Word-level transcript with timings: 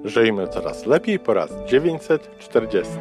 Żyjmy 0.03 0.47
coraz 0.47 0.85
lepiej 0.85 1.19
po 1.19 1.33
raz 1.33 1.51
940. 1.67 2.91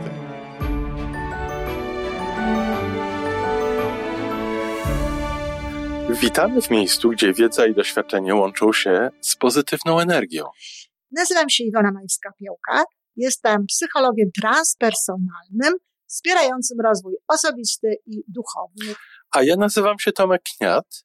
Witamy 6.11 6.62
w 6.62 6.70
miejscu, 6.70 7.11
gdzie 7.11 7.33
wiedza 7.33 7.67
i 7.67 7.75
doświadczenie 7.75 8.34
łączą 8.34 8.72
się 8.72 9.11
z 9.20 9.36
pozytywną 9.36 10.00
energią. 10.00 10.44
Nazywam 11.11 11.50
się 11.50 11.64
Iwona 11.64 11.92
Majska-Piołka. 11.92 12.84
Jestem 13.16 13.66
psychologiem 13.66 14.31
transpersonalnym, 14.41 15.75
wspierającym 16.06 16.81
rozwój 16.81 17.14
osobisty 17.28 17.97
i 18.06 18.25
duchowy. 18.28 18.94
A 19.31 19.42
ja 19.42 19.56
nazywam 19.56 19.98
się 19.98 20.12
Tomek 20.12 20.42
Kniat. 20.42 21.05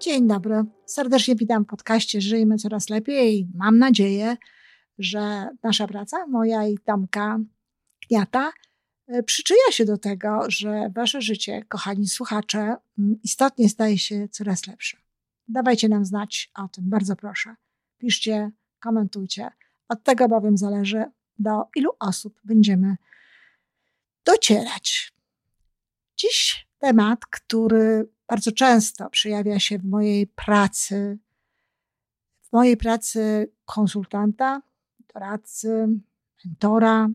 Dzień 0.00 0.28
dobry. 0.28 0.64
Serdecznie 0.86 1.36
witam 1.36 1.64
w 1.64 1.66
podcaście 1.66 2.20
Żyjmy 2.20 2.56
Coraz 2.56 2.88
Lepiej. 2.88 3.48
Mam 3.54 3.78
nadzieję, 3.78 4.36
że 4.98 5.48
nasza 5.62 5.86
praca, 5.86 6.26
moja 6.26 6.66
i 6.66 6.78
Tomka 6.78 7.38
Kniata, 8.06 8.52
e, 9.06 9.22
przyczynia 9.22 9.70
się 9.70 9.84
do 9.84 9.98
tego, 9.98 10.40
że 10.48 10.90
wasze 10.94 11.22
życie, 11.22 11.64
kochani 11.68 12.08
słuchacze, 12.08 12.76
istotnie 13.22 13.68
staje 13.68 13.98
się 13.98 14.28
coraz 14.28 14.66
lepsze. 14.66 14.96
Dawajcie 15.48 15.88
nam 15.88 16.04
znać 16.04 16.50
o 16.54 16.68
tym, 16.68 16.90
bardzo 16.90 17.16
proszę. 17.16 17.54
Piszcie, 17.98 18.50
komentujcie. 18.82 19.50
Od 19.88 20.02
tego 20.02 20.28
bowiem 20.28 20.58
zależy, 20.58 21.04
do 21.38 21.64
ilu 21.76 21.90
osób 21.98 22.40
będziemy 22.44 22.96
docierać. 24.24 25.12
Dziś 26.16 26.69
temat, 26.80 27.26
który 27.26 28.08
bardzo 28.28 28.52
często 28.52 29.10
przejawia 29.10 29.58
się 29.58 29.78
w 29.78 29.84
mojej 29.84 30.26
pracy, 30.26 31.18
w 32.42 32.52
mojej 32.52 32.76
pracy 32.76 33.52
konsultanta, 33.64 34.62
doradcy, 35.14 35.88
mentora, 36.44 37.08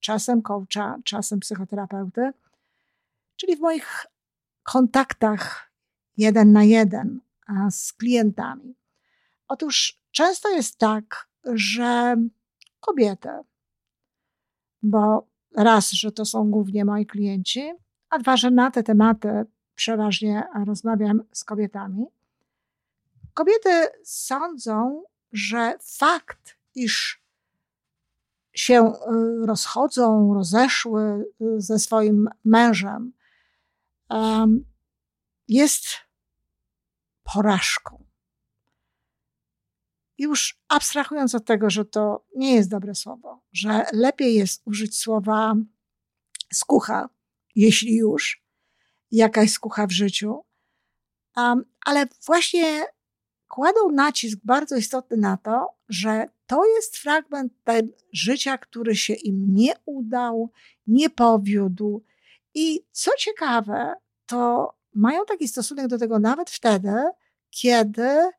czasem 0.00 0.42
coacha, 0.42 0.98
czasem 1.04 1.40
psychoterapeuty, 1.40 2.32
czyli 3.36 3.56
w 3.56 3.60
moich 3.60 4.06
kontaktach 4.62 5.72
jeden 6.16 6.52
na 6.52 6.64
jeden 6.64 7.20
z 7.70 7.92
klientami. 7.92 8.74
Otóż 9.48 10.00
często 10.10 10.48
jest 10.48 10.78
tak, 10.78 11.28
że 11.44 12.16
kobiety, 12.80 13.28
bo 14.82 15.28
raz, 15.56 15.90
że 15.90 16.12
to 16.12 16.24
są 16.24 16.50
głównie 16.50 16.84
moi 16.84 17.06
klienci, 17.06 17.72
a 18.14 18.18
dwa, 18.18 18.36
że 18.36 18.50
na 18.50 18.70
te 18.70 18.82
tematy 18.82 19.46
przeważnie 19.74 20.42
rozmawiam 20.66 21.22
z 21.32 21.44
kobietami. 21.44 22.06
Kobiety 23.34 23.86
sądzą, 24.04 25.04
że 25.32 25.74
fakt, 25.82 26.56
iż 26.74 27.22
się 28.52 28.92
y, 28.92 29.46
rozchodzą, 29.46 30.34
rozeszły 30.34 31.02
y, 31.02 31.60
ze 31.60 31.78
swoim 31.78 32.28
mężem, 32.44 33.12
jest 35.48 35.84
porażką. 37.34 38.04
Już 40.18 40.60
abstrahując 40.68 41.34
od 41.34 41.44
tego, 41.44 41.70
że 41.70 41.84
to 41.84 42.24
nie 42.36 42.54
jest 42.54 42.70
dobre 42.70 42.94
słowo, 42.94 43.40
że 43.52 43.86
lepiej 43.92 44.34
jest 44.34 44.62
użyć 44.64 44.98
słowa 44.98 45.54
skucha, 46.52 47.08
jeśli 47.54 47.96
już, 47.96 48.44
jakaś 49.10 49.50
skucha 49.50 49.86
w 49.86 49.92
życiu, 49.92 50.44
um, 51.36 51.64
ale 51.86 52.06
właśnie 52.26 52.86
kładą 53.48 53.90
nacisk 53.92 54.38
bardzo 54.44 54.76
istotny 54.76 55.16
na 55.16 55.36
to, 55.36 55.66
że 55.88 56.26
to 56.46 56.66
jest 56.66 56.96
fragment 56.96 57.52
życia, 58.12 58.58
który 58.58 58.96
się 58.96 59.14
im 59.14 59.54
nie 59.54 59.72
udał, 59.86 60.50
nie 60.86 61.10
powiódł. 61.10 62.04
I 62.54 62.86
co 62.92 63.10
ciekawe, 63.18 63.94
to 64.26 64.72
mają 64.94 65.24
taki 65.24 65.48
stosunek 65.48 65.86
do 65.86 65.98
tego 65.98 66.18
nawet 66.18 66.50
wtedy, 66.50 66.92
kiedy 67.50 68.30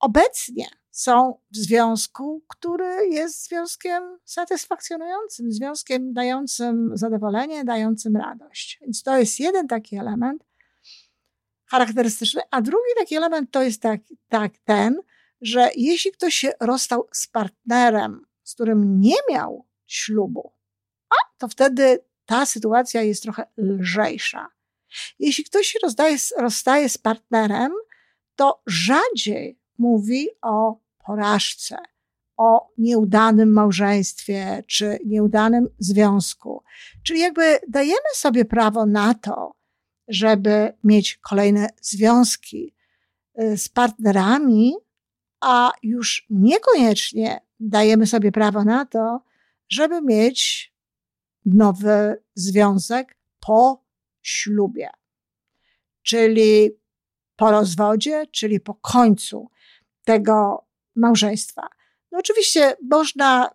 obecnie 0.00 0.66
są 0.96 1.38
w 1.50 1.56
związku, 1.56 2.42
który 2.48 3.08
jest 3.08 3.44
związkiem 3.44 4.18
satysfakcjonującym, 4.24 5.52
związkiem 5.52 6.12
dającym 6.12 6.90
zadowolenie, 6.94 7.64
dającym 7.64 8.16
radość. 8.16 8.78
Więc 8.80 9.02
to 9.02 9.18
jest 9.18 9.40
jeden 9.40 9.68
taki 9.68 9.96
element 9.96 10.44
charakterystyczny, 11.66 12.42
a 12.50 12.62
drugi 12.62 12.90
taki 12.98 13.16
element 13.16 13.50
to 13.50 13.62
jest 13.62 13.82
tak, 13.82 14.00
tak 14.28 14.52
ten, 14.64 15.00
że 15.40 15.70
jeśli 15.76 16.12
ktoś 16.12 16.34
się 16.34 16.52
rozstał 16.60 17.08
z 17.12 17.26
partnerem, 17.26 18.26
z 18.42 18.54
którym 18.54 19.00
nie 19.00 19.16
miał 19.30 19.66
ślubu, 19.86 20.52
a 21.10 21.38
to 21.38 21.48
wtedy 21.48 22.04
ta 22.26 22.46
sytuacja 22.46 23.02
jest 23.02 23.22
trochę 23.22 23.46
lżejsza. 23.56 24.48
Jeśli 25.18 25.44
ktoś 25.44 25.66
się 25.66 25.78
rozdaje, 25.82 26.16
rozstaje 26.38 26.88
z 26.88 26.98
partnerem, 26.98 27.72
to 28.36 28.62
rzadziej 28.66 29.58
mówi 29.78 30.28
o 30.42 30.85
porażce, 31.06 31.76
o 32.36 32.72
nieudanym 32.78 33.52
małżeństwie 33.52 34.64
czy 34.66 34.98
nieudanym 35.06 35.68
związku. 35.78 36.62
Czyli 37.02 37.20
jakby 37.20 37.58
dajemy 37.68 38.08
sobie 38.14 38.44
prawo 38.44 38.86
na 38.86 39.14
to, 39.14 39.54
żeby 40.08 40.72
mieć 40.84 41.16
kolejne 41.16 41.68
związki 41.80 42.74
y, 43.40 43.58
z 43.58 43.68
partnerami, 43.68 44.74
a 45.40 45.72
już 45.82 46.26
niekoniecznie 46.30 47.40
dajemy 47.60 48.06
sobie 48.06 48.32
prawo 48.32 48.64
na 48.64 48.86
to, 48.86 49.20
żeby 49.68 50.02
mieć 50.02 50.72
nowy 51.44 52.22
związek 52.34 53.16
po 53.40 53.84
ślubie. 54.22 54.90
Czyli 56.02 56.70
po 57.36 57.50
rozwodzie, 57.50 58.26
czyli 58.32 58.60
po 58.60 58.74
końcu 58.74 59.50
tego 60.04 60.65
małżeństwa. 60.96 61.68
No 62.12 62.18
oczywiście 62.18 62.76
można 62.90 63.50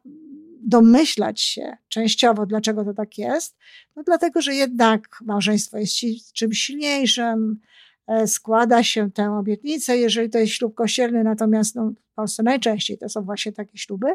domyślać 0.64 1.42
się 1.42 1.78
częściowo, 1.88 2.46
dlaczego 2.46 2.86
to 2.86 2.94
tak 2.94 3.18
jest. 3.18 3.58
No 3.96 4.04
dlatego, 4.04 4.42
że 4.42 4.56
jednak 4.56 5.20
małżeństwo 5.22 5.78
jest 5.78 5.94
czymś 6.34 6.58
silniejszym, 6.58 7.60
e, 8.08 8.28
składa 8.28 8.84
się 8.84 9.12
tę 9.12 9.32
obietnicę, 9.32 9.98
jeżeli 9.98 10.30
to 10.30 10.38
jest 10.38 10.54
ślub 10.54 10.76
kościelny, 10.76 11.24
natomiast 11.24 11.76
no, 11.76 11.94
w 12.12 12.16
Polsce 12.16 12.44
najczęściej 12.44 12.98
to 12.98 13.10
są 13.10 13.22
właśnie 13.22 13.52
takie 13.52 13.78
śluby, 13.78 14.08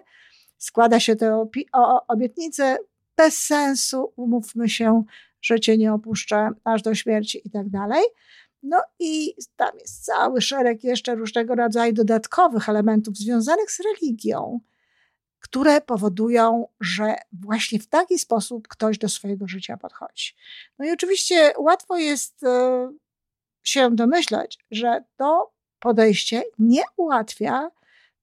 składa 0.59 1.01
się 1.01 1.17
tę 1.17 1.47
obietnicę 2.09 2.77
bez 3.17 3.43
sensu, 3.43 4.13
umówmy 4.17 4.69
się, 4.69 5.05
że 5.43 5.61
cię 5.61 5.79
nie 5.79 5.93
opuszczę 5.93 6.51
aż 6.65 6.83
do 6.83 6.95
śmierci 6.95 7.41
i 7.45 7.51
tak 7.51 7.69
dalej. 7.69 8.03
No 8.69 8.83
i 8.99 9.35
tam 9.57 9.79
jest 9.79 10.05
cały 10.05 10.41
szereg 10.41 10.85
jeszcze 10.85 11.15
różnego 11.15 11.55
rodzaju 11.55 11.93
dodatkowych 11.93 12.69
elementów 12.69 13.17
związanych 13.17 13.71
z 13.71 13.81
religią, 13.81 14.61
które 15.39 15.81
powodują, 15.81 16.69
że 16.81 17.15
właśnie 17.33 17.79
w 17.79 17.89
taki 17.89 18.19
sposób 18.19 18.69
ktoś 18.69 18.99
do 18.99 19.09
swojego 19.09 19.49
życia 19.49 19.77
podchodzi. 19.77 20.35
No 20.79 20.87
i 20.87 20.91
oczywiście 20.91 21.53
łatwo 21.59 21.97
jest 21.97 22.45
e, 22.45 22.91
się 23.63 23.91
domyślać, 23.95 24.59
że 24.71 25.05
to 25.17 25.53
podejście 25.79 26.43
nie 26.59 26.83
ułatwia 26.97 27.71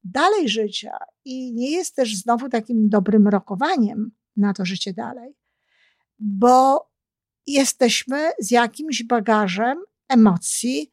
dalej 0.03 0.49
życia 0.49 0.97
i 1.25 1.53
nie 1.53 1.71
jest 1.71 1.95
też 1.95 2.15
znowu 2.15 2.49
takim 2.49 2.89
dobrym 2.89 3.27
rokowaniem 3.27 4.11
na 4.37 4.53
to 4.53 4.65
życie 4.65 4.93
dalej, 4.93 5.35
bo 6.19 6.89
jesteśmy 7.47 8.31
z 8.39 8.51
jakimś 8.51 9.03
bagażem 9.03 9.83
emocji 10.13 10.92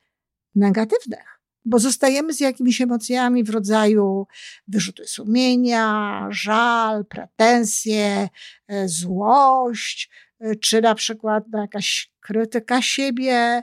negatywnych, 0.54 1.40
bo 1.64 1.78
zostajemy 1.78 2.32
z 2.32 2.40
jakimiś 2.40 2.80
emocjami 2.80 3.44
w 3.44 3.50
rodzaju 3.50 4.26
wyrzuty 4.68 5.06
sumienia, 5.06 6.26
żal, 6.30 7.04
pretensje, 7.04 8.28
e, 8.68 8.88
złość, 8.88 10.10
e, 10.40 10.56
czy 10.56 10.80
na 10.80 10.94
przykład 10.94 11.44
jakaś 11.54 12.12
krytyka 12.20 12.82
siebie. 12.82 13.62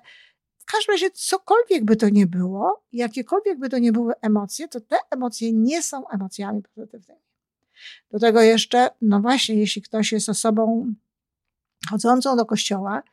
W 0.60 0.72
każdym 0.72 0.94
razie, 0.94 1.12
cokolwiek 1.12 1.86
by 1.86 1.96
to 1.96 2.10
nie 2.10 2.28
było, 2.28 2.84
jakiekolwiek 2.92 3.60
by 3.60 3.70
to 3.70 3.78
nie 3.78 3.92
były 3.92 4.14
emocje, 4.22 4.68
to 4.68 4.82
te 4.82 4.98
emocje 5.12 5.54
nie 5.54 5.84
są 5.84 6.08
emocjami 6.10 6.62
pozytywnymi. 6.76 7.22
Do 8.12 8.20
tego 8.20 8.42
jeszcze, 8.42 8.90
no 9.02 9.20
właśnie, 9.20 9.56
jeśli 9.56 9.82
ktoś 9.82 10.12
jest 10.12 10.30
osobą 10.30 10.94
chodzącą 11.90 12.38
do 12.38 12.46
kościoła, 12.46 13.04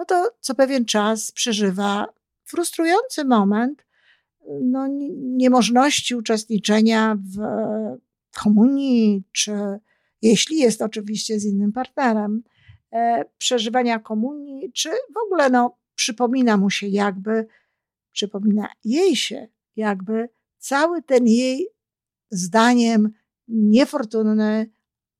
no 0.00 0.06
to 0.06 0.30
co 0.40 0.54
pewien 0.54 0.84
czas 0.84 1.32
przeżywa 1.32 2.06
frustrujący 2.44 3.24
moment 3.24 3.86
no, 4.62 4.88
niemożności 5.16 6.14
uczestniczenia 6.14 7.16
w 7.16 7.38
komunii, 8.42 9.22
czy 9.32 9.52
jeśli 10.22 10.58
jest 10.58 10.82
oczywiście 10.82 11.40
z 11.40 11.44
innym 11.44 11.72
partnerem, 11.72 12.42
e, 12.92 13.24
przeżywania 13.38 13.98
komunii, 13.98 14.72
czy 14.72 14.90
w 14.90 15.26
ogóle 15.26 15.50
no, 15.50 15.78
przypomina 15.94 16.56
mu 16.56 16.70
się 16.70 16.86
jakby, 16.86 17.46
przypomina 18.12 18.68
jej 18.84 19.16
się 19.16 19.48
jakby 19.76 20.28
cały 20.58 21.02
ten 21.02 21.26
jej 21.26 21.68
zdaniem 22.30 23.12
niefortunny 23.48 24.70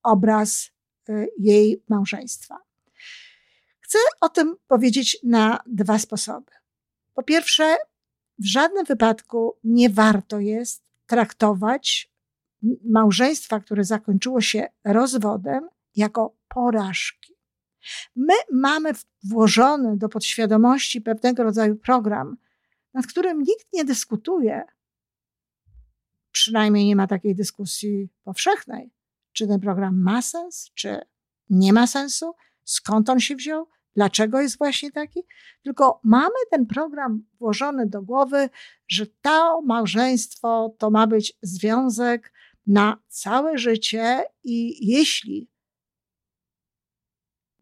obraz 0.02 0.70
e, 1.08 1.26
jej 1.38 1.84
małżeństwa. 1.88 2.69
Chcę 3.90 3.98
o 4.20 4.28
tym 4.28 4.56
powiedzieć 4.66 5.18
na 5.22 5.58
dwa 5.66 5.98
sposoby. 5.98 6.52
Po 7.14 7.22
pierwsze, 7.22 7.76
w 8.38 8.44
żadnym 8.44 8.84
wypadku 8.84 9.58
nie 9.64 9.90
warto 9.90 10.40
jest 10.40 10.84
traktować 11.06 12.12
małżeństwa, 12.84 13.60
które 13.60 13.84
zakończyło 13.84 14.40
się 14.40 14.68
rozwodem, 14.84 15.68
jako 15.96 16.36
porażki. 16.48 17.34
My 18.16 18.34
mamy 18.52 18.92
włożony 19.24 19.96
do 19.96 20.08
podświadomości 20.08 21.00
pewnego 21.00 21.42
rodzaju 21.42 21.76
program, 21.76 22.36
nad 22.94 23.06
którym 23.06 23.38
nikt 23.38 23.72
nie 23.72 23.84
dyskutuje. 23.84 24.64
Przynajmniej 26.32 26.86
nie 26.86 26.96
ma 26.96 27.06
takiej 27.06 27.34
dyskusji 27.34 28.08
powszechnej. 28.24 28.92
Czy 29.32 29.46
ten 29.46 29.60
program 29.60 30.02
ma 30.02 30.22
sens, 30.22 30.70
czy 30.74 31.00
nie 31.48 31.72
ma 31.72 31.86
sensu, 31.86 32.34
skąd 32.64 33.08
on 33.08 33.20
się 33.20 33.36
wziął, 33.36 33.68
dlaczego 33.96 34.40
jest 34.40 34.58
właśnie 34.58 34.92
taki, 34.92 35.20
tylko 35.62 36.00
mamy 36.04 36.34
ten 36.50 36.66
program 36.66 37.24
włożony 37.38 37.86
do 37.86 38.02
głowy, 38.02 38.48
że 38.88 39.06
to 39.06 39.62
małżeństwo 39.62 40.74
to 40.78 40.90
ma 40.90 41.06
być 41.06 41.38
związek 41.42 42.32
na 42.66 43.02
całe 43.08 43.58
życie 43.58 44.24
i 44.44 44.86
jeśli 44.88 45.50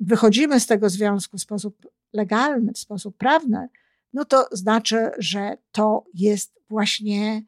wychodzimy 0.01 0.61
z 0.61 0.67
tego 0.67 0.91
związku 0.91 1.39
w 1.39 1.41
sposób 1.41 1.87
legalny, 2.13 2.73
w 2.73 2.79
sposób 2.79 3.17
prawny, 3.17 3.69
no 4.13 4.25
to 4.25 4.49
znaczy, 4.53 5.11
że 5.19 5.57
to 5.73 6.05
jest 6.15 6.61
właśnie 6.69 7.43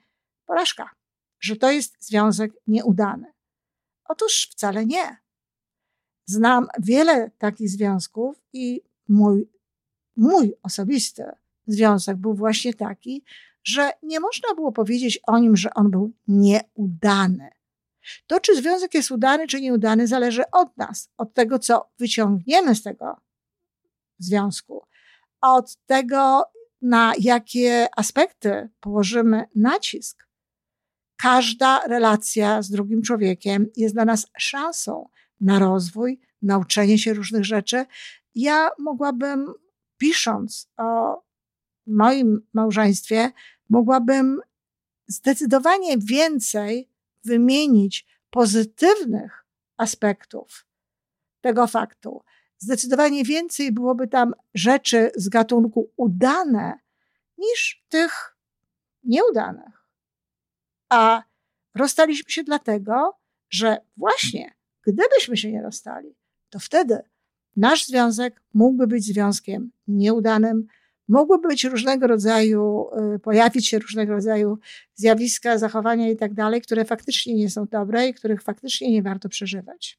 porażka, 0.46 0.90
że 1.40 1.56
to 1.56 1.70
jest 1.70 2.04
związek 2.04 2.52
nieudany. 2.66 3.32
Otóż 4.04 4.48
wcale 4.52 4.86
nie. 4.86 5.16
Znam 6.30 6.66
wiele 6.78 7.30
takich 7.38 7.70
związków 7.70 8.42
i 8.52 8.80
mój, 9.08 9.48
mój 10.16 10.54
osobisty 10.62 11.24
związek 11.66 12.16
był 12.16 12.34
właśnie 12.34 12.74
taki, 12.74 13.24
że 13.64 13.92
nie 14.02 14.20
można 14.20 14.54
było 14.54 14.72
powiedzieć 14.72 15.20
o 15.26 15.38
nim, 15.38 15.56
że 15.56 15.74
on 15.74 15.90
był 15.90 16.12
nieudany. 16.28 17.50
To, 18.26 18.40
czy 18.40 18.56
związek 18.56 18.94
jest 18.94 19.10
udany, 19.10 19.46
czy 19.46 19.60
nieudany, 19.60 20.06
zależy 20.06 20.42
od 20.52 20.76
nas, 20.76 21.10
od 21.16 21.34
tego, 21.34 21.58
co 21.58 21.90
wyciągniemy 21.98 22.74
z 22.74 22.82
tego 22.82 23.16
związku, 24.18 24.82
od 25.40 25.76
tego, 25.86 26.44
na 26.82 27.12
jakie 27.18 27.88
aspekty 27.96 28.68
położymy 28.80 29.44
nacisk. 29.54 30.26
Każda 31.16 31.86
relacja 31.86 32.62
z 32.62 32.70
drugim 32.70 33.02
człowiekiem 33.02 33.66
jest 33.76 33.94
dla 33.94 34.04
nas 34.04 34.26
szansą 34.38 35.08
na 35.40 35.58
rozwój, 35.58 36.20
nauczenie 36.42 36.98
się 36.98 37.14
różnych 37.14 37.44
rzeczy. 37.44 37.86
Ja 38.34 38.70
mogłabym, 38.78 39.52
pisząc 39.98 40.70
o 40.76 41.22
moim 41.86 42.46
małżeństwie, 42.52 43.30
mogłabym 43.68 44.40
zdecydowanie 45.06 45.98
więcej 45.98 46.90
wymienić 47.24 48.06
pozytywnych 48.30 49.46
aspektów 49.76 50.66
tego 51.40 51.66
faktu. 51.66 52.22
Zdecydowanie 52.58 53.24
więcej 53.24 53.72
byłoby 53.72 54.08
tam 54.08 54.34
rzeczy 54.54 55.10
z 55.16 55.28
gatunku 55.28 55.90
udane 55.96 56.78
niż 57.38 57.84
tych 57.88 58.36
nieudanych. 59.04 59.86
A 60.88 61.22
rozstaliśmy 61.74 62.30
się 62.30 62.44
dlatego, 62.44 63.18
że 63.50 63.76
właśnie 63.96 64.59
Gdybyśmy 64.86 65.36
się 65.36 65.52
nie 65.52 65.62
rozstali, 65.62 66.14
to 66.50 66.58
wtedy 66.58 66.98
nasz 67.56 67.86
związek 67.86 68.42
mógłby 68.54 68.86
być 68.86 69.04
związkiem 69.04 69.70
nieudanym, 69.88 70.66
mogłyby 71.08 71.48
być 71.48 71.64
różnego 71.64 72.06
rodzaju, 72.06 72.86
y, 73.14 73.18
pojawić 73.18 73.68
się 73.68 73.78
różnego 73.78 74.12
rodzaju 74.12 74.58
zjawiska, 74.94 75.58
zachowania 75.58 76.10
i 76.10 76.16
tak 76.16 76.34
dalej, 76.34 76.62
które 76.62 76.84
faktycznie 76.84 77.34
nie 77.34 77.50
są 77.50 77.66
dobre 77.66 78.08
i 78.08 78.14
których 78.14 78.42
faktycznie 78.42 78.90
nie 78.90 79.02
warto 79.02 79.28
przeżywać. 79.28 79.98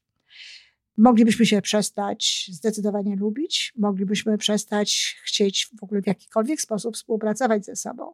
Moglibyśmy 0.96 1.46
się 1.46 1.62
przestać 1.62 2.50
zdecydowanie 2.52 3.16
lubić, 3.16 3.72
moglibyśmy 3.76 4.38
przestać 4.38 5.20
chcieć 5.24 5.70
w 5.80 5.82
ogóle 5.82 6.02
w 6.02 6.06
jakikolwiek 6.06 6.60
sposób 6.60 6.96
współpracować 6.96 7.64
ze 7.64 7.76
sobą. 7.76 8.12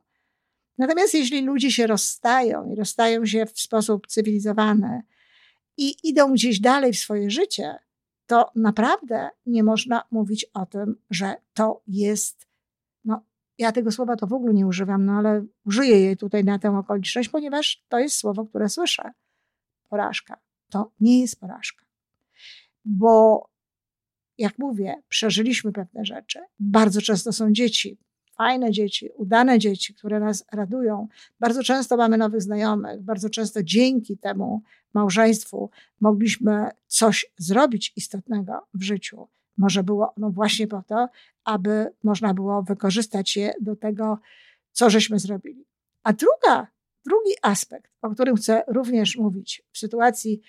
Natomiast 0.79 1.15
jeśli 1.15 1.43
ludzie 1.43 1.71
się 1.71 1.87
rozstają 1.87 2.73
i 2.73 2.75
rozstają 2.77 3.27
się 3.27 3.47
w 3.47 3.61
sposób 3.61 4.07
cywilizowany, 4.07 5.03
i 5.79 6.09
idą 6.09 6.33
gdzieś 6.33 6.61
dalej 6.61 6.93
w 6.93 6.99
swoje 6.99 7.31
życie, 7.31 7.79
to 8.27 8.51
naprawdę 8.57 9.31
nie 9.47 9.63
można 9.63 10.03
mówić 10.11 10.47
o 10.55 10.67
tym, 10.67 10.97
że 11.11 11.37
to 11.55 11.83
jest, 11.87 12.47
no 13.05 13.23
ja 13.59 13.73
tego 13.73 13.91
słowa 13.93 14.17
to 14.17 14.27
w 14.27 14.33
ogóle 14.33 14.55
nie 14.55 14.67
używam, 14.67 15.05
no 15.05 15.13
ale 15.13 15.45
użyję 15.65 16.01
jej 16.01 16.17
tutaj 16.17 16.45
na 16.45 16.59
tę 16.59 16.79
okoliczność, 16.79 17.29
ponieważ 17.29 17.85
to 17.89 17.99
jest 17.99 18.17
słowo, 18.17 18.47
które 18.47 18.69
słyszę. 18.69 19.11
Porażka. 19.89 20.41
To 20.71 20.93
nie 21.01 21.21
jest 21.21 21.41
porażka. 21.41 21.87
Bo 22.85 23.49
jak 24.39 24.59
mówię, 24.59 25.03
przeżyliśmy 25.09 25.73
pewne 25.73 26.05
rzeczy. 26.05 26.41
Bardzo 26.59 27.01
często 27.01 27.33
są 27.33 27.53
dzieci, 27.53 27.99
fajne 28.39 28.71
dzieci, 28.71 29.11
udane 29.17 29.59
dzieci, 29.59 29.95
które 29.95 30.21
nas 30.21 30.45
radują. 30.53 31.09
Bardzo 31.41 31.63
często 31.63 31.97
mamy 31.97 32.19
nowych 32.19 32.43
znajomych, 32.43 33.03
bardzo 33.03 33.31
często 33.31 33.63
dzięki 33.63 34.19
temu 34.19 34.63
małżeństwu 34.95 35.71
mogliśmy 36.01 36.71
coś 36.87 37.27
zrobić 37.37 37.93
istotnego 37.97 38.67
w 38.75 38.83
życiu. 38.83 39.29
Może 39.57 39.83
było 39.85 40.15
ono 40.15 40.31
właśnie 40.31 40.67
po 40.67 40.83
to, 40.83 41.09
aby 41.45 41.91
można 42.05 42.35
było 42.35 42.63
wykorzystać 42.63 43.37
je 43.37 43.53
do 43.61 43.77
tego, 43.77 44.19
co 44.73 44.91
żeśmy 44.91 45.19
zrobili. 45.19 45.67
A 46.03 46.13
druga, 46.13 46.67
drugi 47.07 47.33
aspekt, 47.43 47.93
o 48.03 48.11
którym 48.11 48.37
chcę 48.37 48.63
również 48.69 49.17
mówić 49.17 49.63
w 49.73 49.79
sytuacji 49.79 50.41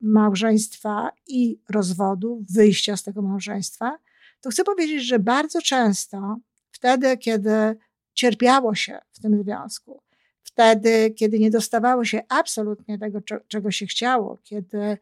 małżeństwa 0.00 1.10
i 1.26 1.60
rozwodu, 1.68 2.44
wyjścia 2.54 2.96
z 2.96 3.02
tego 3.02 3.22
małżeństwa, 3.22 3.98
to 4.40 4.50
chcę 4.50 4.64
powiedzieć, 4.64 5.02
że 5.02 5.18
bardzo 5.18 5.62
często 5.62 6.36
wtedy, 6.78 7.16
kiedy 7.16 7.76
cierpiało 8.14 8.74
się 8.74 8.98
w 9.12 9.20
tym 9.20 9.42
związku. 9.42 10.02
Wtedy, 10.42 11.10
kiedy 11.10 11.38
nie 11.38 11.50
dostawało 11.50 12.04
się 12.04 12.22
absolutnie 12.28 12.98
tego, 12.98 13.20
czego 13.48 13.70
się 13.70 13.86
chciało, 13.86 14.38
kiedy 14.42 14.98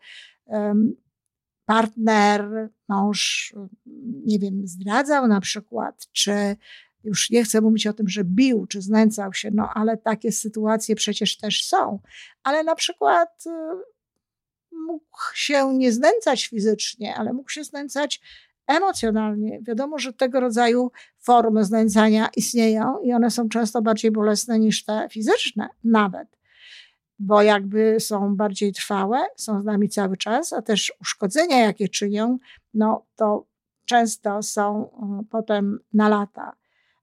partner, 1.66 2.68
mąż, 2.88 3.54
nie 4.24 4.38
wiem, 4.38 4.66
zdradzał 4.66 5.28
na 5.28 5.40
przykład, 5.40 6.08
czy 6.12 6.56
już 7.04 7.30
nie 7.30 7.44
chcę 7.44 7.60
mówić 7.60 7.86
o 7.86 7.92
tym, 7.92 8.08
że 8.08 8.24
bił 8.24 8.66
czy 8.66 8.82
znęcał 8.82 9.32
się, 9.32 9.50
no 9.50 9.70
ale 9.74 9.96
takie 9.96 10.32
sytuacje 10.32 10.96
przecież 10.96 11.36
też 11.36 11.64
są. 11.64 11.98
Ale 12.42 12.64
na 12.64 12.74
przykład 12.74 13.44
y, 13.46 13.50
mógł 14.72 15.18
się 15.34 15.74
nie 15.74 15.92
znęcać 15.92 16.46
fizycznie, 16.46 17.14
ale 17.14 17.32
mógł 17.32 17.50
się 17.50 17.64
znęcać 17.64 18.20
emocjonalnie. 18.66 19.58
Wiadomo, 19.62 19.98
że 19.98 20.12
tego 20.12 20.40
rodzaju 20.40 20.90
formy 21.18 21.64
znęcania 21.64 22.28
istnieją 22.36 23.00
i 23.02 23.12
one 23.12 23.30
są 23.30 23.48
często 23.48 23.82
bardziej 23.82 24.10
bolesne 24.10 24.58
niż 24.58 24.84
te 24.84 25.08
fizyczne, 25.10 25.68
nawet. 25.84 26.28
Bo 27.18 27.42
jakby 27.42 28.00
są 28.00 28.36
bardziej 28.36 28.72
trwałe, 28.72 29.18
są 29.36 29.62
z 29.62 29.64
nami 29.64 29.88
cały 29.88 30.16
czas, 30.16 30.52
a 30.52 30.62
też 30.62 30.92
uszkodzenia, 31.00 31.60
jakie 31.60 31.88
czynią, 31.88 32.38
no 32.74 33.06
to 33.16 33.46
często 33.84 34.42
są 34.42 34.84
y, 35.22 35.24
potem 35.30 35.78
na 35.92 36.08
lata. 36.08 36.52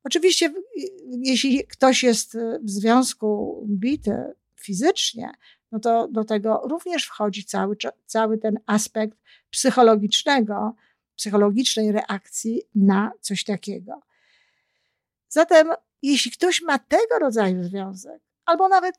Oczywiście, 0.03 0.53
jeśli 1.05 1.67
ktoś 1.67 2.03
jest 2.03 2.37
w 2.63 2.69
związku 2.69 3.63
bity 3.69 4.33
fizycznie, 4.55 5.31
no 5.71 5.79
to 5.79 6.07
do 6.07 6.23
tego 6.23 6.61
również 6.65 7.05
wchodzi 7.05 7.45
cały, 7.45 7.77
cały 8.05 8.37
ten 8.37 8.59
aspekt 8.65 9.17
psychologicznego, 9.49 10.75
psychologicznej 11.15 11.91
reakcji 11.91 12.61
na 12.75 13.11
coś 13.21 13.43
takiego. 13.43 14.01
Zatem, 15.29 15.67
jeśli 16.01 16.31
ktoś 16.31 16.61
ma 16.61 16.79
tego 16.79 17.19
rodzaju 17.19 17.63
związek, 17.63 18.21
albo 18.45 18.67
nawet 18.67 18.95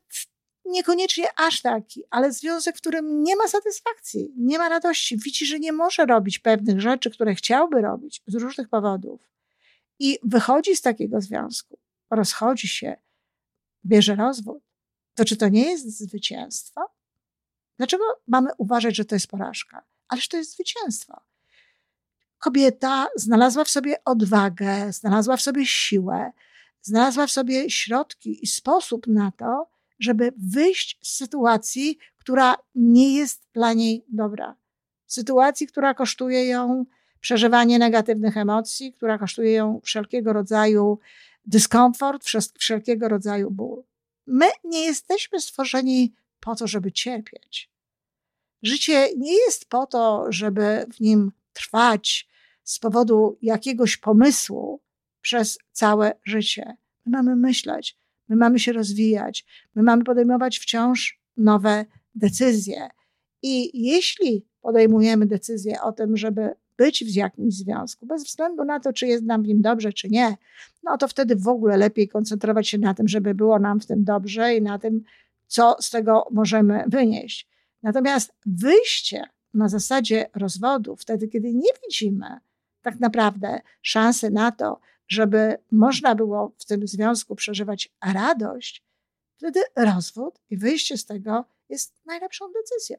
niekoniecznie 0.65 1.27
aż 1.37 1.61
taki, 1.61 2.03
ale 2.09 2.31
związek, 2.31 2.77
w 2.77 2.81
którym 2.81 3.23
nie 3.23 3.35
ma 3.35 3.47
satysfakcji, 3.47 4.33
nie 4.37 4.57
ma 4.57 4.69
radości, 4.69 5.17
widzi, 5.17 5.45
że 5.45 5.59
nie 5.59 5.71
może 5.71 6.05
robić 6.05 6.39
pewnych 6.39 6.81
rzeczy, 6.81 7.11
które 7.11 7.35
chciałby 7.35 7.81
robić 7.81 8.21
z 8.27 8.35
różnych 8.35 8.69
powodów, 8.69 9.21
i 9.99 10.19
wychodzi 10.23 10.75
z 10.75 10.81
takiego 10.81 11.21
związku, 11.21 11.79
rozchodzi 12.09 12.67
się, 12.67 12.95
bierze 13.85 14.15
rozwód, 14.15 14.63
to 15.15 15.25
czy 15.25 15.37
to 15.37 15.49
nie 15.49 15.71
jest 15.71 15.97
zwycięstwo? 15.97 16.81
Dlaczego 17.77 18.03
mamy 18.27 18.49
uważać, 18.57 18.95
że 18.95 19.05
to 19.05 19.15
jest 19.15 19.27
porażka? 19.27 19.83
Ależ 20.07 20.27
to 20.27 20.37
jest 20.37 20.51
zwycięstwo. 20.51 21.21
Kobieta 22.45 23.07
znalazła 23.15 23.63
w 23.63 23.69
sobie 23.69 24.03
odwagę, 24.03 24.93
znalazła 24.93 25.37
w 25.37 25.41
sobie 25.41 25.65
siłę, 25.65 26.31
znalazła 26.81 27.27
w 27.27 27.31
sobie 27.31 27.69
środki 27.69 28.43
i 28.43 28.47
sposób 28.47 29.07
na 29.07 29.31
to, 29.31 29.69
żeby 29.99 30.33
wyjść 30.37 30.99
z 31.01 31.15
sytuacji, 31.15 31.97
która 32.17 32.55
nie 32.75 33.15
jest 33.15 33.47
dla 33.53 33.73
niej 33.73 34.05
dobra. 34.09 34.55
Sytuacji, 35.07 35.67
która 35.67 35.93
kosztuje 35.93 36.45
ją 36.45 36.85
przeżywanie 37.19 37.79
negatywnych 37.79 38.37
emocji, 38.37 38.93
która 38.93 39.17
kosztuje 39.17 39.51
ją 39.51 39.81
wszelkiego 39.83 40.33
rodzaju 40.33 40.99
dyskomfort, 41.45 42.25
wszelkiego 42.59 43.09
rodzaju 43.09 43.51
ból. 43.51 43.83
My 44.27 44.45
nie 44.63 44.85
jesteśmy 44.85 45.41
stworzeni 45.41 46.13
po 46.39 46.55
to, 46.55 46.67
żeby 46.67 46.91
cierpieć. 46.91 47.69
Życie 48.63 49.09
nie 49.17 49.33
jest 49.33 49.69
po 49.69 49.87
to, 49.87 50.25
żeby 50.29 50.85
w 50.95 50.99
nim 50.99 51.31
trwać 51.53 52.34
z 52.65 52.79
powodu 52.79 53.37
jakiegoś 53.41 53.97
pomysłu 53.97 54.81
przez 55.21 55.57
całe 55.71 56.13
życie. 56.23 56.77
My 57.05 57.11
mamy 57.11 57.35
myśleć, 57.35 57.97
my 58.29 58.35
mamy 58.35 58.59
się 58.59 58.73
rozwijać, 58.73 59.45
my 59.75 59.83
mamy 59.83 60.03
podejmować 60.03 60.59
wciąż 60.59 61.21
nowe 61.37 61.85
decyzje. 62.15 62.89
I 63.41 63.81
jeśli 63.83 64.45
podejmujemy 64.61 65.25
decyzję 65.25 65.81
o 65.81 65.91
tym, 65.91 66.17
żeby 66.17 66.55
być 66.77 67.05
w 67.05 67.15
jakimś 67.15 67.53
związku, 67.53 68.05
bez 68.05 68.23
względu 68.23 68.63
na 68.63 68.79
to, 68.79 68.93
czy 68.93 69.07
jest 69.07 69.23
nam 69.23 69.43
w 69.43 69.47
nim 69.47 69.61
dobrze, 69.61 69.93
czy 69.93 70.09
nie, 70.09 70.37
no 70.83 70.97
to 70.97 71.07
wtedy 71.07 71.35
w 71.35 71.47
ogóle 71.47 71.77
lepiej 71.77 72.07
koncentrować 72.07 72.67
się 72.67 72.77
na 72.77 72.93
tym, 72.93 73.07
żeby 73.07 73.35
było 73.35 73.59
nam 73.59 73.79
w 73.79 73.85
tym 73.85 74.03
dobrze 74.03 74.55
i 74.55 74.61
na 74.61 74.79
tym, 74.79 75.03
co 75.47 75.75
z 75.79 75.89
tego 75.89 76.27
możemy 76.31 76.83
wynieść. 76.87 77.49
Natomiast 77.83 78.33
wyjście 78.45 79.23
na 79.53 79.69
zasadzie 79.69 80.29
rozwodu, 80.35 80.95
wtedy, 80.95 81.27
kiedy 81.27 81.53
nie 81.53 81.69
widzimy 81.83 82.25
tak 82.85 82.99
naprawdę 82.99 83.61
szansy 83.81 84.29
na 84.31 84.51
to, 84.51 84.79
żeby 85.07 85.57
można 85.71 86.15
było 86.15 86.53
w 86.57 86.65
tym 86.65 86.87
związku 86.87 87.35
przeżywać 87.35 87.89
radość, 88.13 88.83
wtedy 89.37 89.59
rozwód 89.75 90.39
i 90.49 90.57
wyjście 90.57 90.97
z 90.97 91.05
tego 91.05 91.45
jest 91.69 92.05
najlepszą 92.05 92.45
decyzją. 92.51 92.97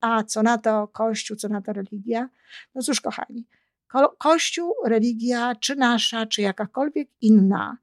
A 0.00 0.24
co 0.24 0.42
na 0.42 0.58
to 0.58 0.88
Kościół, 0.88 1.36
co 1.36 1.48
na 1.48 1.62
to 1.62 1.72
religia? 1.72 2.28
No 2.74 2.82
cóż, 2.82 3.00
kochani, 3.00 3.46
ko 3.88 4.16
Kościół, 4.18 4.74
religia, 4.84 5.54
czy 5.60 5.76
nasza, 5.76 6.26
czy 6.26 6.42
jakakolwiek 6.42 7.08
inna, 7.20 7.76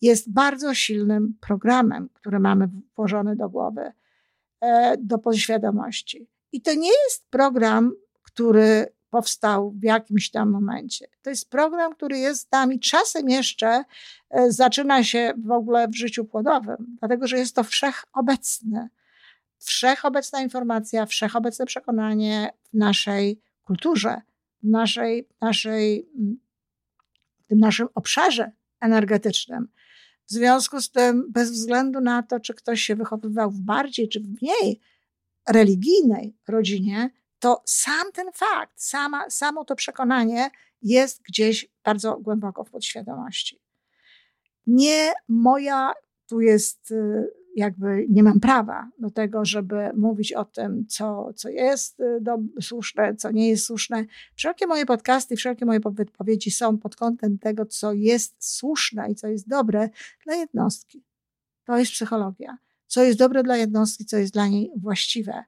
jest 0.00 0.32
bardzo 0.32 0.74
silnym 0.74 1.34
programem, 1.40 2.08
który 2.14 2.38
mamy 2.40 2.68
włożony 2.96 3.36
do 3.36 3.48
głowy, 3.48 3.92
e, 4.60 4.96
do 4.98 5.18
podświadomości. 5.18 6.28
I 6.52 6.60
to 6.60 6.74
nie 6.74 6.92
jest 7.04 7.30
program, 7.30 7.92
który 8.22 8.95
powstał 9.16 9.70
w 9.70 9.82
jakimś 9.82 10.30
tam 10.30 10.50
momencie. 10.50 11.06
To 11.22 11.30
jest 11.30 11.50
program, 11.50 11.94
który 11.94 12.18
jest 12.18 12.40
z 12.40 12.52
nami 12.52 12.80
czasem 12.80 13.28
jeszcze 13.28 13.84
e, 14.30 14.52
zaczyna 14.52 15.04
się 15.04 15.32
w 15.44 15.50
ogóle 15.50 15.88
w 15.88 15.96
życiu 15.96 16.24
płodowym, 16.24 16.96
dlatego 16.98 17.26
że 17.26 17.38
jest 17.38 17.54
to 17.54 17.64
wszechobecny 17.64 18.88
wszechobecna 19.58 20.42
informacja, 20.42 21.06
wszechobecne 21.06 21.66
przekonanie 21.66 22.50
w 22.64 22.74
naszej 22.74 23.40
kulturze, 23.64 24.20
w 24.62 24.68
naszej, 24.68 25.28
naszej, 25.40 26.08
w 27.44 27.48
tym 27.48 27.58
naszym 27.58 27.88
obszarze 27.94 28.52
energetycznym. 28.80 29.68
W 30.26 30.32
związku 30.32 30.80
z 30.80 30.90
tym, 30.90 31.32
bez 31.32 31.50
względu 31.50 32.00
na 32.00 32.22
to, 32.22 32.40
czy 32.40 32.54
ktoś 32.54 32.80
się 32.80 32.96
wychowywał 32.96 33.50
w 33.50 33.60
bardziej 33.60 34.08
czy 34.08 34.20
w 34.20 34.42
mniej 34.42 34.80
religijnej 35.48 36.36
rodzinie, 36.48 37.10
to 37.38 37.62
sam 37.64 38.12
ten 38.12 38.26
fakt, 38.34 38.82
sama, 38.82 39.30
samo 39.30 39.64
to 39.64 39.76
przekonanie 39.76 40.50
jest 40.82 41.22
gdzieś 41.22 41.68
bardzo 41.84 42.16
głęboko 42.16 42.64
w 42.64 42.70
podświadomości. 42.70 43.60
Nie 44.66 45.12
moja, 45.28 45.92
tu 46.26 46.40
jest 46.40 46.90
y, 46.90 47.30
jakby 47.56 48.06
nie 48.08 48.22
mam 48.22 48.40
prawa 48.40 48.90
do 48.98 49.10
tego, 49.10 49.44
żeby 49.44 49.90
mówić 49.96 50.32
o 50.32 50.44
tym, 50.44 50.86
co, 50.88 51.32
co 51.36 51.48
jest 51.48 52.00
y, 52.00 52.18
do, 52.20 52.38
słuszne, 52.60 53.16
co 53.16 53.30
nie 53.30 53.48
jest 53.48 53.66
słuszne. 53.66 54.04
Wszelkie 54.34 54.66
moje 54.66 54.86
podcasty, 54.86 55.36
wszelkie 55.36 55.66
moje 55.66 55.80
wypowiedzi 55.90 56.50
są 56.50 56.78
pod 56.78 56.96
kątem 56.96 57.38
tego, 57.38 57.66
co 57.66 57.92
jest 57.92 58.34
słuszne 58.38 59.10
i 59.10 59.14
co 59.14 59.28
jest 59.28 59.48
dobre 59.48 59.88
dla 60.24 60.34
jednostki. 60.34 61.04
To 61.64 61.78
jest 61.78 61.92
psychologia. 61.92 62.58
Co 62.86 63.02
jest 63.02 63.18
dobre 63.18 63.42
dla 63.42 63.56
jednostki, 63.56 64.04
co 64.04 64.16
jest 64.16 64.32
dla 64.32 64.46
niej 64.46 64.72
właściwe. 64.76 65.44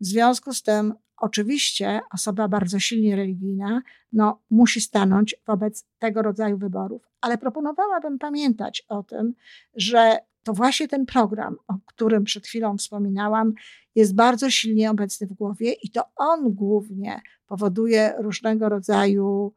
W 0.00 0.06
związku 0.06 0.52
z 0.54 0.62
tym, 0.62 0.94
oczywiście, 1.22 2.00
osoba 2.12 2.48
bardzo 2.48 2.78
silnie 2.78 3.16
religijna 3.16 3.82
no, 4.12 4.40
musi 4.50 4.80
stanąć 4.80 5.34
wobec 5.46 5.86
tego 5.98 6.22
rodzaju 6.22 6.58
wyborów. 6.58 7.08
Ale 7.20 7.38
proponowałabym 7.38 8.18
pamiętać 8.18 8.84
o 8.88 9.02
tym, 9.02 9.34
że 9.74 10.18
to 10.42 10.52
właśnie 10.52 10.88
ten 10.88 11.06
program, 11.06 11.56
o 11.68 11.74
którym 11.86 12.24
przed 12.24 12.46
chwilą 12.46 12.76
wspominałam, 12.78 13.52
jest 13.94 14.14
bardzo 14.14 14.50
silnie 14.50 14.90
obecny 14.90 15.26
w 15.26 15.32
głowie 15.32 15.72
i 15.72 15.90
to 15.90 16.02
on 16.16 16.54
głównie 16.54 17.20
powoduje 17.46 18.14
różnego 18.18 18.68
rodzaju 18.68 19.52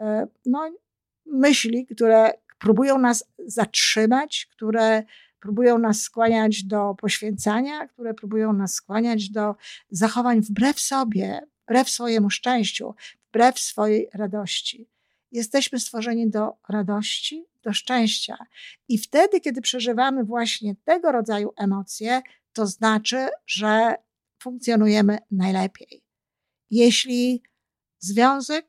e, 0.00 0.26
no, 0.46 0.70
myśli, 1.26 1.86
które 1.86 2.32
próbują 2.58 2.98
nas 2.98 3.24
zatrzymać, 3.46 4.48
które 4.52 5.02
próbują 5.40 5.78
nas 5.78 6.00
skłaniać 6.00 6.64
do 6.64 6.94
poświęcania, 6.94 7.88
które 7.88 8.14
próbują 8.14 8.52
nas 8.52 8.74
skłaniać 8.74 9.30
do 9.30 9.54
zachowań 9.90 10.40
wbrew 10.40 10.80
sobie, 10.80 11.40
wbrew 11.62 11.90
swojemu 11.90 12.30
szczęściu, 12.30 12.94
wbrew 13.28 13.58
swojej 13.58 14.08
radości. 14.14 14.88
Jesteśmy 15.32 15.80
stworzeni 15.80 16.30
do 16.30 16.56
radości, 16.68 17.46
do 17.62 17.72
szczęścia. 17.72 18.36
I 18.88 18.98
wtedy, 18.98 19.40
kiedy 19.40 19.60
przeżywamy 19.60 20.24
właśnie 20.24 20.76
tego 20.84 21.12
rodzaju 21.12 21.52
emocje, 21.56 22.22
to 22.52 22.66
znaczy, 22.66 23.28
że 23.46 23.94
funkcjonujemy 24.42 25.18
najlepiej. 25.30 26.04
Jeśli 26.70 27.42
związek, 27.98 28.66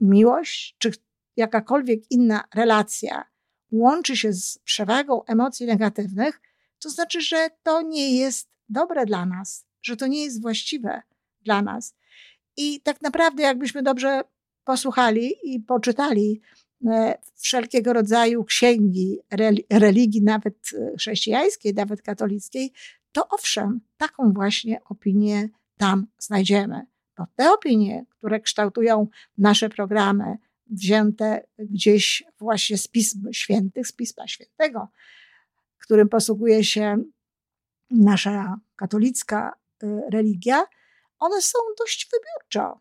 miłość 0.00 0.76
czy 0.78 0.90
jakakolwiek 1.36 2.10
inna 2.10 2.44
relacja 2.54 3.24
łączy 3.70 4.16
się 4.16 4.32
z 4.32 4.58
przewagą 4.58 5.24
emocji 5.24 5.66
negatywnych, 5.66 6.40
to 6.78 6.90
znaczy, 6.90 7.20
że 7.20 7.48
to 7.62 7.82
nie 7.82 8.16
jest 8.18 8.48
dobre 8.68 9.06
dla 9.06 9.26
nas, 9.26 9.66
że 9.82 9.96
to 9.96 10.06
nie 10.06 10.24
jest 10.24 10.42
właściwe 10.42 11.02
dla 11.40 11.62
nas. 11.62 11.94
I 12.56 12.80
tak 12.80 13.02
naprawdę, 13.02 13.42
jakbyśmy 13.42 13.82
dobrze 13.82 14.20
posłuchali 14.64 15.34
i 15.42 15.60
poczytali 15.60 16.40
e, 16.86 17.18
wszelkiego 17.36 17.92
rodzaju 17.92 18.44
księgi 18.44 19.18
religii, 19.70 20.22
nawet 20.22 20.54
e, 20.72 20.96
chrześcijańskiej, 20.96 21.74
nawet 21.74 22.02
katolickiej, 22.02 22.72
to 23.12 23.28
owszem, 23.28 23.80
taką 23.96 24.32
właśnie 24.32 24.80
opinię 24.84 25.48
tam 25.76 26.06
znajdziemy. 26.18 26.86
Bo 27.18 27.26
te 27.36 27.52
opinie, 27.52 28.04
które 28.10 28.40
kształtują 28.40 29.06
nasze 29.38 29.68
programy, 29.68 30.38
wzięte 30.70 31.46
gdzieś 31.58 32.24
właśnie 32.38 32.78
z 32.78 32.88
Pism 32.88 33.32
Świętych, 33.32 33.86
z 33.86 33.92
Pisma 33.92 34.28
Świętego, 34.28 34.88
którym 35.78 36.08
posługuje 36.08 36.64
się 36.64 37.02
nasza 37.90 38.60
katolicka 38.76 39.54
y, 39.82 39.86
religia, 40.10 40.64
one 41.18 41.42
są 41.42 41.58
dość 41.78 42.10
wybiórczo 42.12 42.80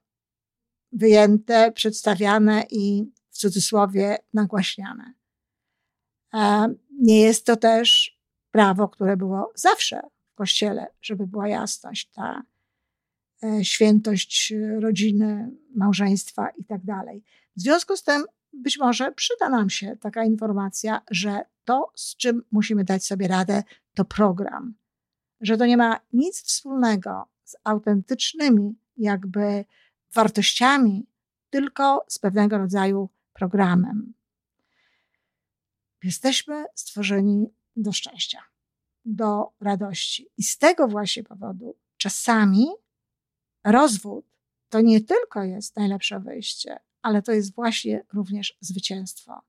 wyjęte, 0.92 1.72
przedstawiane 1.72 2.66
i 2.70 3.12
w 3.30 3.38
cudzysłowie 3.38 4.18
nagłaśniane. 4.34 5.14
E, 6.34 6.74
nie 7.02 7.22
jest 7.22 7.46
to 7.46 7.56
też 7.56 8.18
prawo, 8.52 8.88
które 8.88 9.18
było 9.18 9.52
zawsze 9.56 10.02
w 10.32 10.36
Kościele, 10.36 10.88
żeby 11.02 11.28
była 11.28 11.48
jasność, 11.48 12.10
ta 12.12 12.44
e, 13.44 13.66
świętość 13.66 14.54
rodziny, 14.80 15.52
małżeństwa 15.76 16.50
i 16.50 16.66
tak 16.66 16.84
dalej. 16.84 17.24
W 17.58 17.62
związku 17.62 17.98
z 17.98 18.04
tym 18.04 18.26
być 18.54 18.78
może 18.78 19.12
przyda 19.12 19.50
nam 19.50 19.70
się 19.70 19.98
taka 20.02 20.24
informacja, 20.24 21.02
że 21.12 21.42
to, 21.66 21.92
z 21.96 22.16
czym 22.16 22.44
musimy 22.52 22.84
dać 22.84 23.06
sobie 23.06 23.28
radę, 23.28 23.64
to 23.94 24.06
program. 24.06 24.74
Że 25.42 25.58
to 25.58 25.66
nie 25.66 25.78
ma 25.78 26.00
nic 26.14 26.42
wspólnego 26.42 27.26
z 27.44 27.56
autentycznymi, 27.64 28.76
jakby 28.98 29.66
wartościami, 30.14 31.08
tylko 31.50 32.06
z 32.08 32.20
pewnego 32.20 32.58
rodzaju 32.58 33.10
programem. 33.34 34.14
Jesteśmy 36.04 36.66
stworzeni 36.76 37.54
do 37.76 37.94
szczęścia, 37.94 38.44
do 39.06 39.52
radości. 39.60 40.30
I 40.38 40.44
z 40.44 40.58
tego 40.58 40.88
właśnie 40.88 41.24
powodu 41.24 41.76
czasami 41.98 42.68
rozwód 43.64 44.26
to 44.70 44.82
nie 44.82 45.02
tylko 45.02 45.44
jest 45.44 45.76
najlepsze 45.76 46.20
wyjście, 46.20 46.80
ale 47.08 47.22
to 47.22 47.32
jest 47.32 47.56
właśnie 47.56 48.06
również 48.14 48.58
zwycięstwo. 48.62 49.42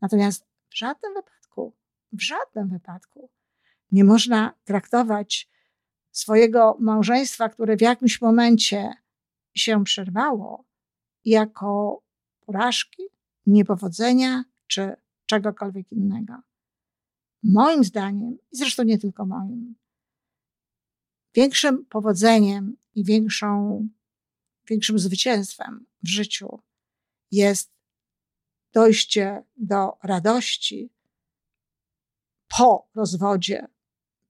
Natomiast 0.00 0.46
w 0.68 0.76
żadnym 0.76 1.14
wypadku, 1.14 1.72
w 2.12 2.22
żadnym 2.22 2.68
wypadku 2.68 3.30
nie 3.92 4.04
można 4.04 4.54
traktować 4.64 5.50
swojego 6.10 6.76
małżeństwa, 6.80 7.48
które 7.48 7.76
w 7.76 7.80
jakimś 7.80 8.20
momencie 8.20 8.92
się 9.54 9.84
przerwało, 9.84 10.64
jako 11.24 12.02
porażki, 12.46 13.02
niepowodzenia 13.46 14.44
czy 14.66 14.96
czegokolwiek 15.26 15.92
innego. 15.92 16.34
Moim 17.42 17.84
zdaniem, 17.84 18.38
i 18.52 18.56
zresztą 18.56 18.82
nie 18.82 18.98
tylko 18.98 19.26
moim, 19.26 19.74
większym 21.34 21.84
powodzeniem 21.84 22.76
i 22.94 23.04
większą, 23.04 23.88
większym 24.68 24.98
zwycięstwem 24.98 25.86
w 26.02 26.08
życiu 26.08 26.62
jest 27.32 27.72
dojście 28.72 29.44
do 29.56 29.98
radości 30.02 30.90
po 32.58 32.88
rozwodzie, 32.94 33.68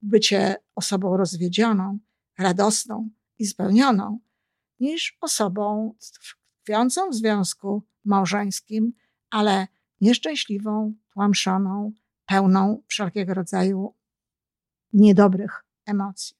bycie 0.01 0.55
osobą 0.75 1.17
radosną 2.37 3.09
i 3.39 3.45
spełnioną, 3.45 4.19
niż 4.79 5.17
osobą 5.21 5.95
tkwiącą 6.61 7.09
w 7.09 7.15
związku 7.15 7.83
małżeńskim, 8.05 8.93
ale 9.29 9.67
nieszczęśliwą, 10.01 10.93
tłamszoną, 11.13 11.91
pełną 12.25 12.81
wszelkiego 12.87 13.33
rodzaju 13.33 13.95
niedobrych 14.93 15.65
emocji. 15.85 16.35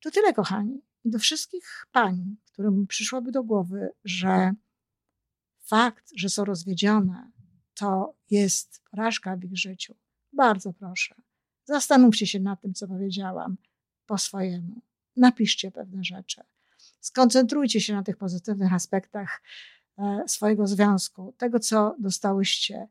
To 0.00 0.10
tyle, 0.10 0.32
kochani. 0.32 0.82
Do 1.04 1.18
wszystkich 1.18 1.86
pań, 1.92 2.36
którym 2.52 2.86
przyszłoby 2.86 3.32
do 3.32 3.42
głowy, 3.42 3.90
że 4.04 4.52
fakt, 5.62 6.12
że 6.16 6.28
są 6.28 6.44
rozwiedzione, 6.44 7.30
to 7.74 8.14
jest 8.30 8.82
porażka 8.90 9.36
w 9.36 9.44
ich 9.44 9.58
życiu. 9.58 9.94
Bardzo 10.32 10.72
proszę, 10.72 11.14
zastanówcie 11.64 12.26
się 12.26 12.40
nad 12.40 12.60
tym, 12.60 12.74
co 12.74 12.88
powiedziałam 12.88 13.56
po 14.06 14.18
swojemu. 14.18 14.82
Napiszcie 15.16 15.70
pewne 15.70 16.04
rzeczy. 16.04 16.40
Skoncentrujcie 17.00 17.80
się 17.80 17.92
na 17.92 18.02
tych 18.02 18.16
pozytywnych 18.16 18.72
aspektach 18.72 19.42
e, 19.98 20.24
swojego 20.26 20.66
związku, 20.66 21.34
tego, 21.38 21.58
co 21.58 21.96
dostałyście. 21.98 22.88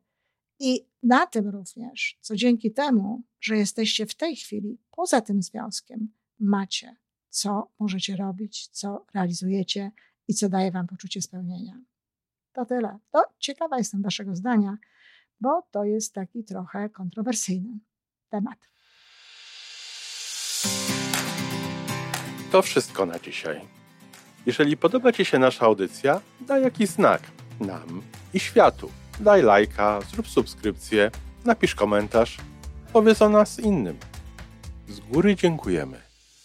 I 0.58 0.86
na 1.02 1.26
tym 1.26 1.48
również, 1.48 2.18
co 2.20 2.36
dzięki 2.36 2.72
temu, 2.72 3.22
że 3.40 3.56
jesteście 3.56 4.06
w 4.06 4.14
tej 4.14 4.36
chwili 4.36 4.78
poza 4.90 5.20
tym 5.20 5.42
związkiem, 5.42 6.12
macie, 6.38 6.96
co 7.28 7.70
możecie 7.78 8.16
robić, 8.16 8.68
co 8.68 9.06
realizujecie 9.14 9.90
i 10.28 10.34
co 10.34 10.48
daje 10.48 10.72
Wam 10.72 10.86
poczucie 10.86 11.22
spełnienia. 11.22 11.80
To 12.52 12.64
tyle. 12.64 12.98
To 13.10 13.24
ciekawa 13.38 13.78
jestem 13.78 14.02
Waszego 14.02 14.36
zdania, 14.36 14.76
bo 15.40 15.62
to 15.70 15.84
jest 15.84 16.14
taki 16.14 16.44
trochę 16.44 16.88
kontrowersyjny 16.88 17.78
temat. 18.28 18.58
To 22.52 22.62
wszystko 22.62 23.06
na 23.06 23.18
dzisiaj. 23.18 23.60
Jeżeli 24.46 24.76
podoba 24.76 25.12
Ci 25.12 25.24
się 25.24 25.38
nasza 25.38 25.66
audycja, 25.66 26.20
daj 26.40 26.62
jakiś 26.62 26.88
znak 26.88 27.22
nam 27.60 28.02
i 28.34 28.40
światu. 28.40 28.90
Daj 29.20 29.42
lajka, 29.42 30.00
zrób 30.00 30.28
subskrypcję, 30.28 31.10
napisz 31.44 31.74
komentarz, 31.74 32.38
powiedz 32.92 33.22
o 33.22 33.28
nas 33.28 33.60
innym. 33.60 33.98
Z 34.88 35.00
góry 35.00 35.36
dziękujemy. 35.36 36.00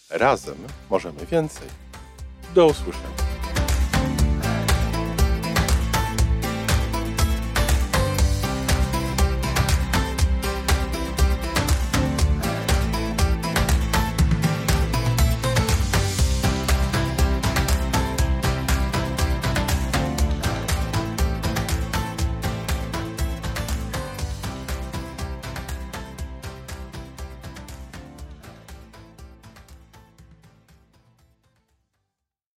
Razem 0.10 0.58
możemy 0.90 1.26
więcej. 1.26 1.68
Do 2.56 2.66
usłyszenia. 2.66 3.27